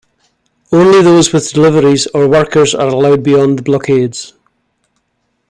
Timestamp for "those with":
1.03-1.51